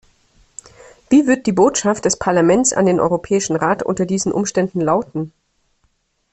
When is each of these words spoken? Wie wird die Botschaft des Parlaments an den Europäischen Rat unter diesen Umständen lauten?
Wie 1.11 1.27
wird 1.27 1.45
die 1.45 1.51
Botschaft 1.51 2.05
des 2.05 2.17
Parlaments 2.17 2.73
an 2.73 2.87
den 2.87 2.99
Europäischen 2.99 3.55
Rat 3.55 3.83
unter 3.83 4.07
diesen 4.07 4.31
Umständen 4.31 4.81
lauten? 4.81 5.31